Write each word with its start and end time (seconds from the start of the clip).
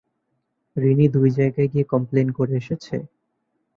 রিনি 0.75 1.07
দুই 1.15 1.29
জায়গায় 1.37 1.69
গিয়ে 1.73 1.85
কমপ্লেন 1.93 2.27
করে 2.37 2.53
এসেছে? 2.61 2.95